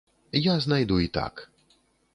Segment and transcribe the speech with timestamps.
[0.37, 1.49] Я знайду і так.